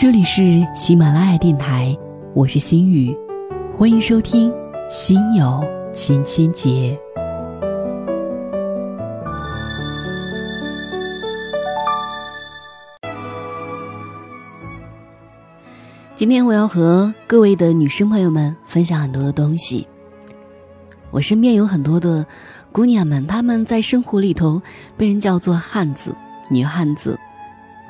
[0.00, 1.94] 这里是喜马拉雅电台，
[2.34, 3.14] 我是心雨，
[3.70, 4.50] 欢迎收听
[4.90, 5.62] 《心有
[5.92, 6.98] 千千结》。
[16.16, 19.86] 今天我要和各位的女生朋友们分享很多的东西。
[21.10, 22.24] 我身边有很多的
[22.72, 24.62] 姑娘们，她们在生活里头
[24.96, 26.16] 被人叫做汉子、
[26.48, 27.18] 女汉子。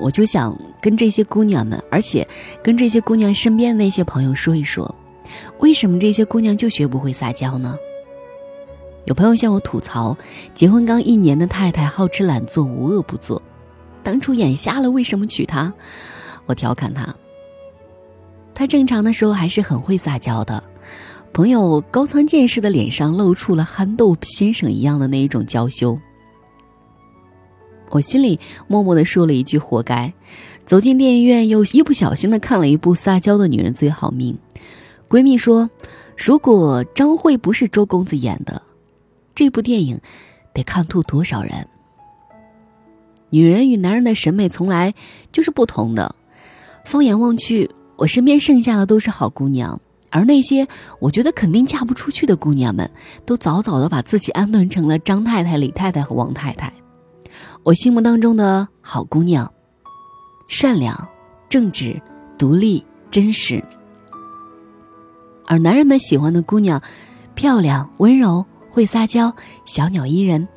[0.01, 2.27] 我就想跟这些姑娘们，而且
[2.63, 4.93] 跟这些姑娘身边的那些朋友说一说，
[5.59, 7.77] 为什么这些姑娘就学不会撒娇呢？
[9.05, 10.17] 有朋友向我吐槽，
[10.53, 13.41] 结婚刚一年的太太好吃懒做，无恶不作，
[14.03, 15.73] 当初眼瞎了，为什么娶她？
[16.45, 17.15] 我调侃她，
[18.53, 20.63] 她正常的时候还是很会撒娇的。
[21.33, 25.97] 朋友高仓健士的脸上露出了憨豆先生一样的那一种娇羞。
[27.91, 30.11] 我心里默默的说了一句：“活该。”
[30.65, 34.37] 走进电影院，又一不小心的看了一部《撒娇的女人最好命》。
[35.09, 35.69] 闺蜜说
[36.15, 38.61] ：“如果张慧不是周公子演的，
[39.35, 39.99] 这部电影
[40.53, 41.67] 得看吐多少人？”
[43.29, 44.93] 女人与男人的审美从来
[45.31, 46.15] 就是不同的。
[46.85, 50.67] 放眼望去，我身边剩下的都是好姑娘，而那些
[50.99, 52.89] 我觉得肯定嫁不出去的姑娘们，
[53.25, 56.71] 都早早的把自己安顿成了张太太、李太太和王太太。
[57.63, 59.51] 我心目当中的好姑娘，
[60.47, 61.07] 善良、
[61.47, 62.01] 正直、
[62.35, 63.63] 独立、真实。
[65.45, 66.81] 而男人们喜欢的姑娘，
[67.35, 69.31] 漂亮、温柔、会撒娇、
[69.63, 70.47] 小鸟依人。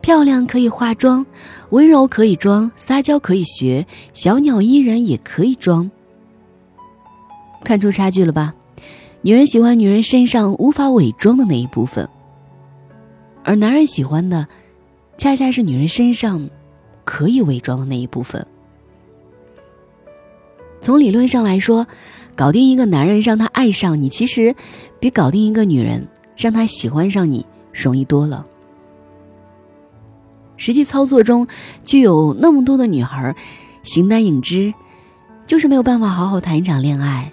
[0.00, 1.26] 漂亮可以化妆，
[1.70, 5.90] 温柔可以装，撒娇可以学，小鸟依人也可以装。
[7.64, 8.54] 看出差距了吧？
[9.22, 12.08] 女人喜欢女人身上无法伪装的那一部分，
[13.42, 14.46] 而男人喜欢的。
[15.18, 16.48] 恰恰是女人身上
[17.04, 18.46] 可以伪装的那一部分。
[20.82, 21.86] 从理论上来说，
[22.36, 24.54] 搞定一个男人让他爱上你，其实
[25.00, 26.06] 比搞定一个女人
[26.36, 28.46] 让他喜欢上你容易多了。
[30.56, 31.46] 实际操作中，
[31.84, 33.34] 就有那么多的女孩
[33.82, 34.72] 形单影只，
[35.46, 37.32] 就是没有办法好好谈一场恋爱，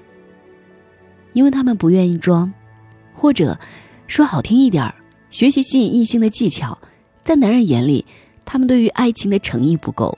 [1.33, 2.51] 因为她们不愿意装，
[3.13, 3.59] 或者
[4.07, 4.93] 说好听一点
[5.29, 6.77] 学习吸引异性的技巧。
[7.23, 8.05] 在男人眼里，
[8.45, 10.17] 他们对于爱情的诚意不够。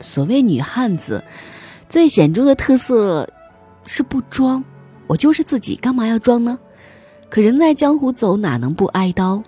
[0.00, 1.22] 所谓女汉子，
[1.88, 3.28] 最显著的特色
[3.84, 4.62] 是不装。
[5.06, 6.58] 我就是自己，干嘛要装呢？
[7.28, 9.42] 可人在江湖走，哪能不挨刀？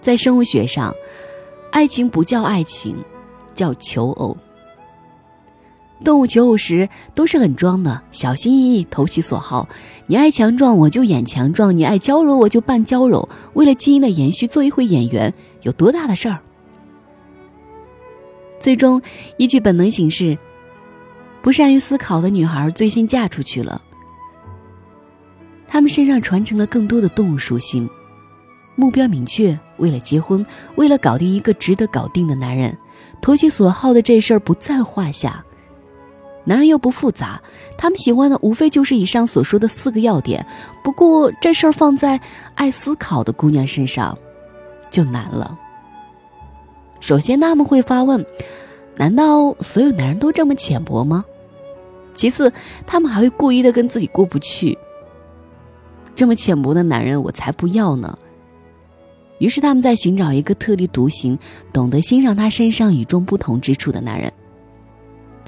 [0.00, 0.94] 在生物学上，
[1.70, 2.96] 爱情不叫爱情，
[3.54, 4.36] 叫求偶。
[6.04, 9.68] 动物求偶时都是很装的，小心翼翼，投其所好。
[10.06, 13.28] 你爱强壮，我就演强壮；你爱娇柔，我就扮娇柔。
[13.54, 15.32] 为了基因的延续，做一回演员
[15.62, 16.38] 有多大的事儿？
[18.60, 19.02] 最终
[19.36, 20.38] 依据本能行事，
[21.42, 23.82] 不善于思考的女孩最先嫁出去了。
[25.66, 27.88] 她们身上传承了更多的动物属性，
[28.76, 32.76] 目标明确，为了结婚，为了搞定一个值得搞定的男人，
[33.20, 35.44] 投其所好的这事儿不在话下。
[36.48, 37.38] 男人又不复杂，
[37.76, 40.46] 他们喜欢的无非就是以上所说的四个要点。
[40.82, 42.18] 不过这事儿放在
[42.54, 44.16] 爱思考的姑娘身上，
[44.90, 45.58] 就难了。
[47.00, 48.24] 首先，他们会发问：
[48.96, 51.22] 难道所有男人都这么浅薄吗？
[52.14, 52.50] 其次，
[52.86, 54.78] 他们还会故意的跟自己过不去。
[56.14, 58.18] 这么浅薄的男人，我才不要呢。
[59.38, 61.38] 于是，他们在寻找一个特立独行、
[61.74, 64.32] 懂得欣赏他身上与众不同之处的男人。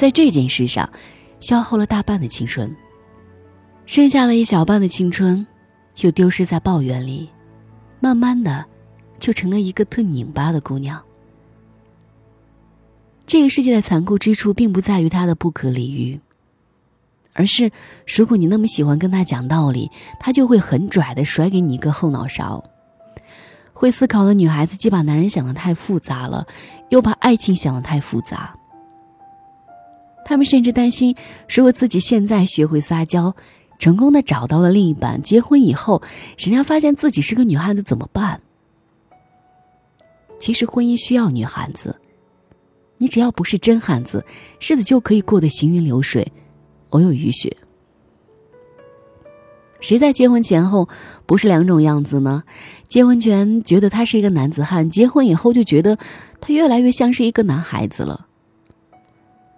[0.01, 0.89] 在这件事上，
[1.41, 2.75] 消耗了大半的青春，
[3.85, 5.47] 剩下了一小半的青春，
[5.99, 7.29] 又丢失在抱怨里，
[8.01, 8.65] 慢慢的，
[9.19, 10.99] 就成了一个特拧巴的姑娘。
[13.27, 16.19] 这个世界的残酷之处，并不在于他的不可理喻，
[17.35, 17.71] 而是
[18.07, 22.65] 如果你那么喜欢跟他讲道理，他就会很拽的甩给你一个后脑勺。
[23.75, 26.47] 会思考的女孩子，既把男人想的太复杂了，
[26.89, 28.57] 又把爱情想的太复杂。
[30.31, 31.17] 他们甚至担心，
[31.49, 33.35] 如果自己现在学会撒娇，
[33.81, 36.01] 成功的找到了另一半，结婚以后，
[36.39, 38.41] 人家发现自己是个女汉子怎么办？
[40.39, 41.97] 其实婚姻需要女汉子，
[42.99, 44.25] 你只要不是真汉子，
[44.61, 46.31] 日子就可以过得行云流水，
[46.91, 47.57] 偶有雨雪。
[49.81, 50.89] 谁在结婚前后
[51.27, 52.45] 不是两种样子呢？
[52.87, 55.99] 结婚前觉得他是一个男子汉，结婚以后就觉得
[56.41, 58.29] 他越来越像是一个男孩子了。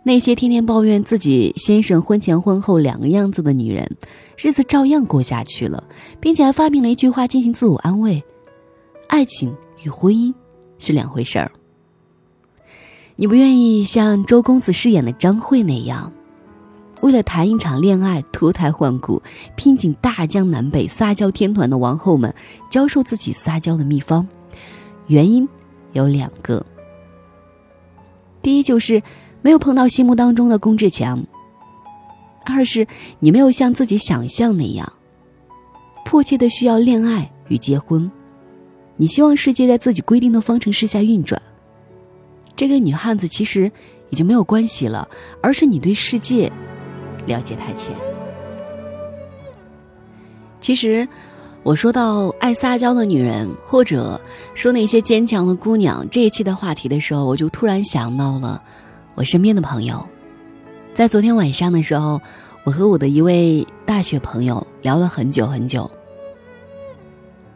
[0.04, 3.88] 那些天天抱怨自己先生婚前婚后两个样子的女人，
[4.36, 5.84] 日子照样过下去了，
[6.18, 8.22] 并且还发明了一句话进行自我安慰：
[9.06, 10.34] 爱情与婚姻
[10.78, 11.52] 是两回事儿。
[13.14, 16.12] 你不愿意像周公子饰演的张慧那样，
[17.00, 19.22] 为了谈一场恋爱脱胎换骨，
[19.54, 22.34] 拼尽大江南北撒娇天团的王后们
[22.70, 24.26] 教授自己撒娇的秘方。
[25.06, 25.48] 原因
[25.92, 26.66] 有两个：
[28.42, 29.00] 第一就是
[29.42, 31.18] 没有碰到心目当中的龚志强；
[32.44, 32.86] 二是
[33.18, 34.90] 你没有像自己想象那样
[36.04, 38.10] 迫切的需要恋爱与结婚，
[38.96, 41.40] 你希望世界在自己规定的方程式下运转。
[42.54, 43.70] 这个女汉子其实
[44.10, 45.08] 已经没有关系了，
[45.42, 46.50] 而是你对世界
[47.26, 47.94] 了解太浅。
[50.60, 51.08] 其实，
[51.64, 54.20] 我说到爱撒娇的女人，或者
[54.54, 58.62] 说那些坚强的姑娘这一期的话题的时候，我就突然想到了
[59.14, 60.06] 我身边的朋友。
[60.94, 62.20] 在昨天晚上的时候，
[62.64, 65.90] 我和我的一位大学朋友聊了很久很久，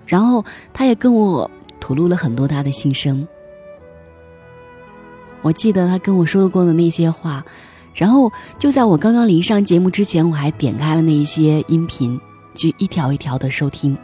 [0.06, 3.26] 然后他也跟我吐露了很多他的心声。
[5.42, 7.44] 我记得他跟我说过的那些话，
[7.94, 12.20] 然后就在我刚刚临上节目之前，我还点开了那一些音频，
[12.54, 13.96] 去一条一条的收听。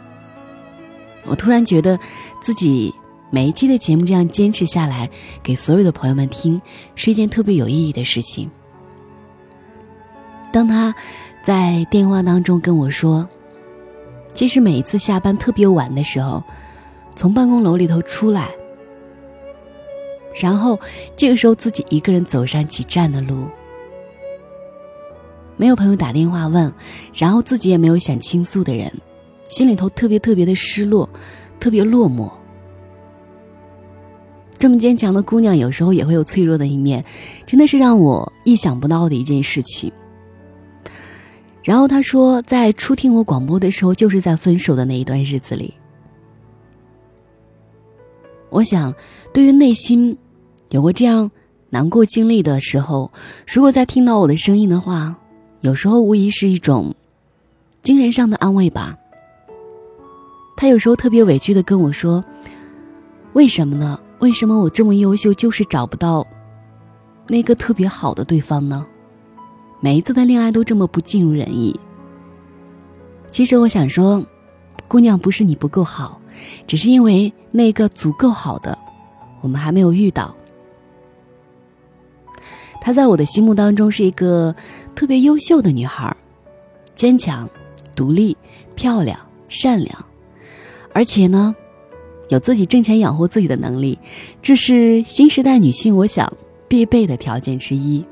[1.25, 1.99] 我突然觉得，
[2.41, 2.93] 自己
[3.33, 5.09] 每一期的节目这样坚持下来，
[5.41, 6.61] 给所有的朋友们听，
[6.93, 8.47] 是一件特别有意义的事情。
[10.51, 10.93] 当他
[11.43, 13.27] 在电话当中跟我说，
[14.35, 16.43] 其实每一次下班特别晚的时候，
[17.15, 18.51] 从办公楼里头出来。
[20.39, 20.79] 然后，
[21.17, 23.47] 这个时候自己一个人走上几站的路，
[25.57, 26.71] 没有朋友打电话问，
[27.15, 28.93] 然后自己也没有想倾诉的人，
[29.49, 31.09] 心里头特别特别的失落，
[31.59, 32.31] 特别落寞。
[34.63, 37.03] 这么坚强的姑娘，有时候也会有脆弱的一面，
[37.45, 39.91] 真的是让我意想不到的一件事情。
[41.63, 45.73] 然后他说，在初听我广播的时候，就是在分手的那一段日子里，
[48.49, 48.95] 我想，
[49.33, 50.17] 对于内心。
[50.69, 51.29] 有过这样
[51.69, 53.11] 难过经历的时候，
[53.45, 55.13] 如果再听到我的声音的话，
[55.59, 56.95] 有时候无疑是一种
[57.81, 58.97] 精神上的安慰吧。
[60.55, 62.23] 他有时候特别委屈的跟我说
[63.35, 63.99] ：“为什么呢？
[64.23, 66.25] 为什么我这么优秀，就是找不到
[67.27, 68.85] 那个特别好的对方呢？
[69.81, 71.77] 每一次的恋爱都这么不尽如人意。”
[73.31, 74.25] 其实我想说，
[74.87, 76.21] 姑娘不是你不够好，
[76.65, 78.79] 只是因为那个足够好的，
[79.41, 80.33] 我们还没有遇到。
[82.79, 84.55] 她在我的心目当中是一个
[84.95, 86.15] 特别优秀的女孩，
[86.95, 87.49] 坚强、
[87.93, 88.37] 独立、
[88.73, 89.19] 漂亮、
[89.49, 90.05] 善良，
[90.93, 91.53] 而且呢，
[92.33, 93.99] 有自己挣钱养活自己的能力，
[94.41, 96.33] 这是新时代女性我想
[96.67, 98.03] 必备的条件之一。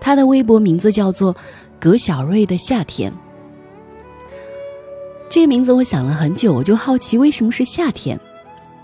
[0.00, 1.36] 她的微博名字叫做
[1.78, 3.12] “葛小瑞的夏天”，
[5.28, 8.18] 这个名字我想了很久，我就好奇为什么是夏天。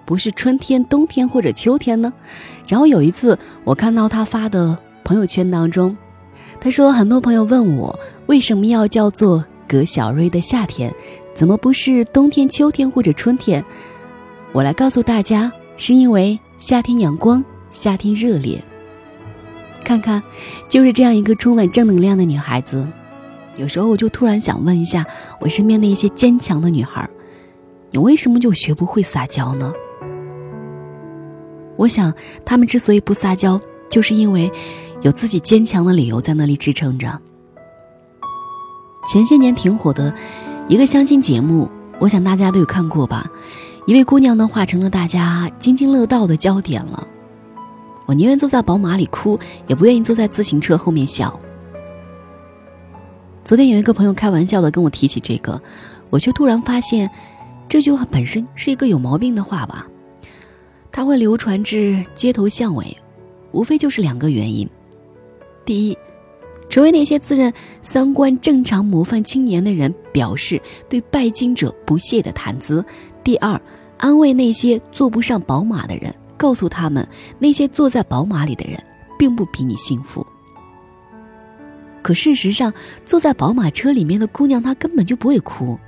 [0.05, 2.12] 不是春天、冬天或者秋天呢？
[2.69, 5.96] 然后有一次，我看到他发的朋友圈当中，
[6.61, 10.94] 他说很多朋友问我为什么要叫做葛小瑞的夏天，
[11.35, 13.65] 怎么不是冬天、秋天或者春天？
[14.53, 18.63] 我来告诉大家，是因为夏天阳光，夏天热烈。
[19.85, 20.23] 看看，
[20.69, 22.87] 就是这样一个充满正能量的女孩子。
[23.57, 25.05] 有时候我就突然想问一下
[25.41, 27.09] 我身边的一些坚强的女孩，
[27.91, 29.73] 你为什么就学不会撒娇呢？
[31.77, 32.15] 我想，
[32.45, 33.61] 她们之所以不撒娇，
[33.91, 34.50] 就是因为
[35.03, 37.21] 有自己坚强的理由在那里支撑着。
[39.07, 40.14] 前些年挺火的
[40.66, 43.30] 一个相亲节目，我想大家都有看过吧？
[43.87, 47.06] 一位姑娘呢，化成了大家津津乐道的焦点了。
[48.06, 51.38] 我宁愿坐在宝马里哭，也不愿意坐在自行车后面笑。
[53.44, 55.61] 昨天有一个朋友开玩笑的跟我提起这个，
[56.09, 57.11] 我却突然发现，
[57.68, 59.87] 这句话本身是一个有毛病的话吧。
[60.90, 62.97] 它会流传至街头巷尾，
[63.52, 64.66] 无非就是两个原因：
[65.66, 65.99] 第一，
[66.68, 67.52] 成为那些自认
[67.83, 72.83] 三观正常模范青年的人表示对拜金者不屑的谈资；
[73.23, 73.61] 第二，
[73.97, 77.06] 安慰那些坐不上宝马的人，告诉他们
[77.38, 78.83] 那些坐在宝马里的人
[79.18, 80.26] 并不比你幸福。
[82.02, 82.73] 可事实上，
[83.04, 85.78] 坐在宝马车里面的姑娘，她根本就不会哭。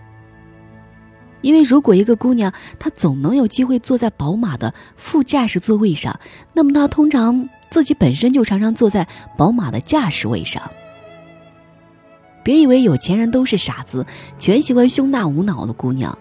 [1.43, 6.19] 因为如果一个姑娘她总能有机会坐在宝马的副驾驶座位上，
[6.55, 9.07] 那么她通常自己本身就常常坐在
[9.37, 10.63] 宝马的驾驶位上。
[12.43, 14.07] 别以为有钱人都是傻子，
[14.39, 16.17] 全喜欢胸大无脑的姑娘，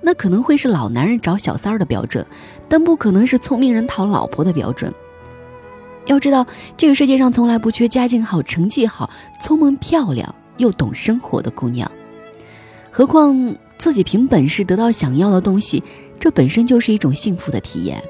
[0.00, 2.24] 那可能会是老男人找小三儿的标准，
[2.68, 4.92] 但不可能是聪明人讨老婆的标准。
[6.06, 6.46] 要知道，
[6.76, 11.90] 这个世界上从来不缺家境好、成绩好、聪明漂亮又懂生活的姑娘，
[12.90, 13.56] 何况。
[13.76, 15.82] 自己凭本事得到想要的东西，
[16.18, 18.02] 这本身就是一种幸福的体验。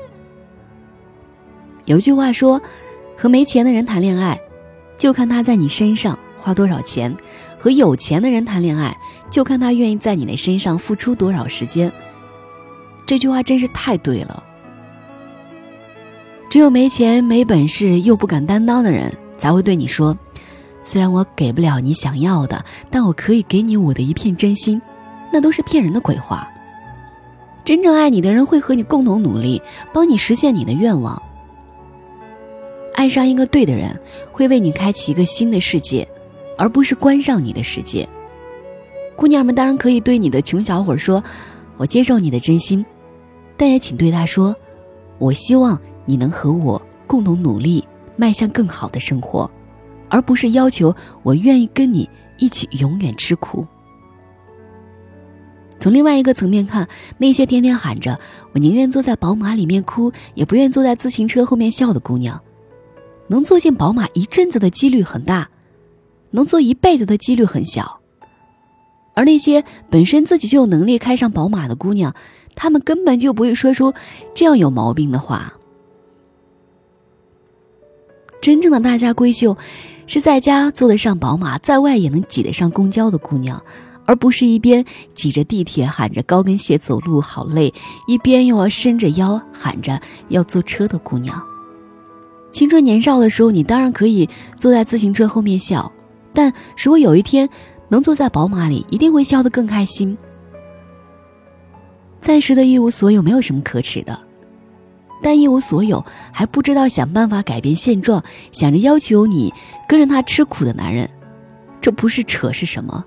[1.87, 2.61] 有句话说
[3.17, 4.41] ：“和没钱的人谈恋爱，
[4.97, 7.13] 就看他在你身上花多少钱；
[7.59, 8.97] 和有钱的人谈恋爱，
[9.31, 11.93] 就看他愿意在你的身上付出多少时间。”
[13.07, 14.43] 这句话真是太对了。
[16.49, 20.17] 只有没钱、没本事又不敢担当的人，才会对你说
[20.85, 24.81] ：“虽然我给不了你想要的，但我可以给你我的一片真心。”
[25.33, 26.49] 那都是骗人的鬼话。
[27.65, 29.61] 真正爱你的人会和你共同努力，
[29.93, 31.21] 帮你实现你的愿望。
[32.95, 34.01] 爱上一个对的人，
[34.33, 36.09] 会为你开启一个新的世界，
[36.57, 38.09] 而不是关上你的世界。
[39.17, 41.23] 姑娘们当然可以对你的穷小伙说
[41.77, 42.85] ：“我接受你的真心。”
[43.57, 44.55] 但也请对他说
[45.19, 47.87] ：“我希望你能和我共同努力，
[48.17, 49.51] 迈向更好的生活，
[50.09, 52.09] 而不是要求我愿意跟你
[52.39, 53.67] 一起永远吃苦。”
[55.79, 58.19] 从另外一个层面看，那些天天喊着
[58.55, 62.41] “我宁愿坐在宝马里面哭，也不愿坐在自行车后面笑”的姑娘，
[63.29, 65.49] 能坐进宝马一阵子的几率很大，
[66.31, 68.01] 能坐一辈子的几率很小。
[69.15, 72.15] 而那些本身自己就有能力开上宝马的姑娘，
[72.55, 73.95] 她们根本就不会说出
[74.35, 75.55] 这样有毛病的话。
[78.41, 79.57] 真正的大家闺秀，
[80.07, 83.63] 是在家坐得上宝马，在外也能挤得上公交的姑娘。
[84.07, 87.73] 而不是一边挤着地铁喊着高跟鞋走路好累，
[88.07, 91.43] 一边又要伸着腰喊着要坐车的姑娘。
[92.55, 95.91] 青春年少的时候，你当然可以坐在自行车后面笑，
[96.33, 97.51] 但如果有一天
[97.89, 100.17] 能坐在宝马里，一定会笑得更开心。
[102.21, 104.17] 暂时的一无所有没有什么可耻的，
[105.21, 109.53] 但一无所有还不知道想办法改变现状，想着要求你
[109.89, 111.11] 跟着他吃苦的男人，
[111.81, 113.05] 这不是扯是什么？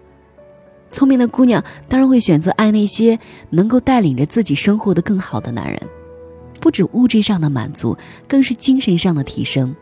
[0.92, 3.18] 聪明的姑娘当然会选择爱那些
[3.52, 5.82] 能够带领着自己生活的更好的男人，
[6.60, 7.98] 不止物质上的满足，
[8.28, 9.76] 更是精神上的提升。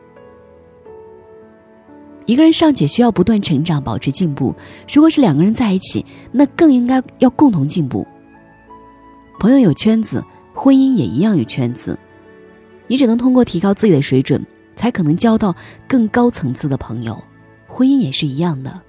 [2.26, 4.56] 一个人尚且需要不断成长，保持进步。
[4.92, 8.06] 如果是两个人在一起，那更应该要共同进步。
[9.40, 11.98] 朋友有圈子，婚姻也一样有圈子。
[12.88, 14.44] 你只能通过提高自己的水准，
[14.76, 15.56] 才可能交到
[15.88, 17.24] 更高层次的朋友。
[17.68, 18.82] 婚姻也是一样的。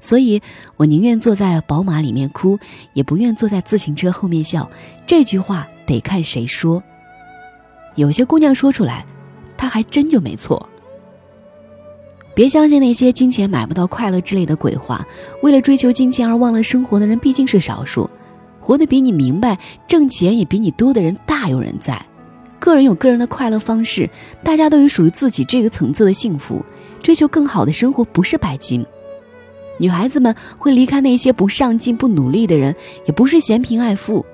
[0.00, 0.40] 所以，
[0.76, 2.58] 我宁愿坐在宝马里面哭，
[2.92, 4.68] 也不愿坐在自行车后面笑。
[5.06, 6.82] 这句话得看谁说。
[7.96, 9.04] 有些姑娘说出来，
[9.56, 10.68] 她还真就没错。
[12.32, 15.04] 别相信那些金钱买不到快乐之类的鬼话。
[15.42, 18.08] 为了追求金钱而忘了生活的人毕竟是少数，
[18.60, 22.00] 活得比你明白、挣钱也比你多的人大有人在。
[22.60, 24.08] 个人有个人的快乐方式，
[24.44, 26.64] 大家都有属于自己这个层次的幸福。
[27.02, 28.86] 追求更好的生活不是拜金。
[29.78, 32.74] 女孩子们会离开那些不上进、不努力的人，
[33.06, 34.26] 也不是嫌贫爱富。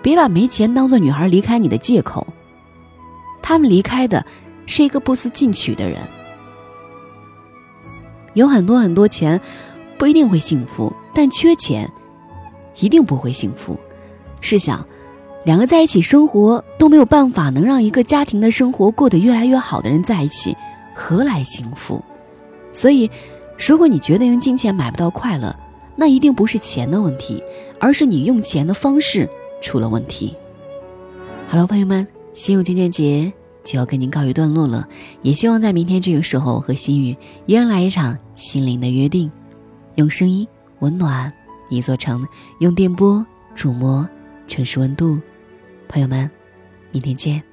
[0.00, 2.26] 别把没钱当做女孩离开你的借口。
[3.42, 4.24] 他们离开的，
[4.66, 5.98] 是一个不思进取的人。
[8.34, 9.40] 有很多很多钱，
[9.98, 11.90] 不一定会幸福，但缺钱，
[12.78, 13.76] 一定不会幸福。
[14.40, 14.86] 试想，
[15.44, 20.56] 两个在一起生活都没有办法能让一个家庭的生活过得越来越好的人在一起，
[20.94, 22.02] 何来幸福？
[22.72, 23.10] 所以。
[23.68, 25.54] 如果你觉得用金钱买不到快乐，
[25.94, 27.40] 那一定不是钱的问题，
[27.78, 29.28] 而是你用钱的方式
[29.62, 30.34] 出了问题。
[31.46, 34.88] 好了，朋友们，心有千千结就要跟您告一段落了，
[35.22, 39.30] 也希望在明天这个时候和心雨依然来一场心灵的约定，
[39.94, 40.46] 用声音
[40.80, 41.32] 温暖
[41.68, 42.26] 一座城，
[42.58, 43.24] 用电波
[43.54, 44.08] 触摸
[44.48, 45.18] 城市温度。
[45.86, 46.28] 朋友们，
[46.90, 47.49] 明天见。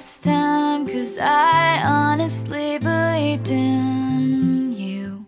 [0.00, 5.26] This time, cause I honestly believed in you.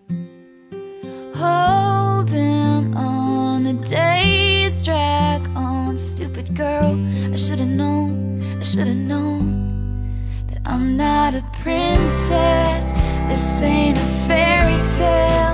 [1.34, 5.98] Holding on, the days drag on.
[5.98, 6.94] Stupid girl,
[7.30, 9.44] I should've known, I should've known
[10.46, 12.92] that I'm not a princess.
[13.28, 15.51] This ain't a fairy tale.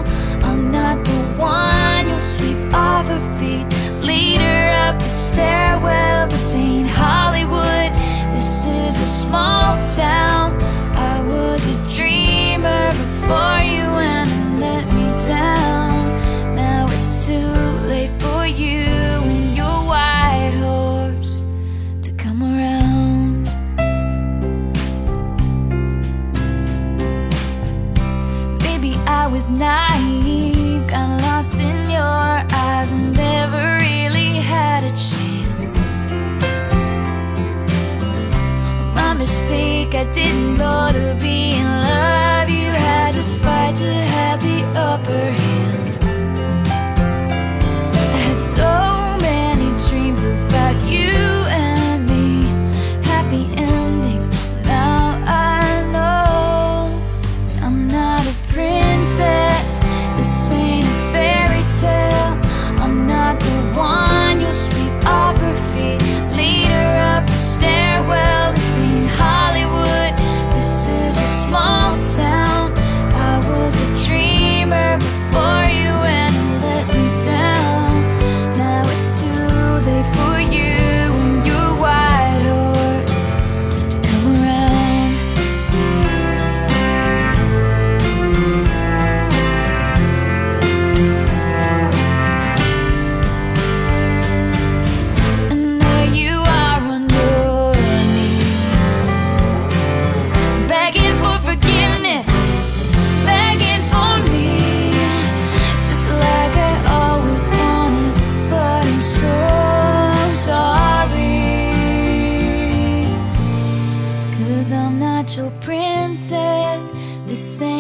[117.39, 117.78] same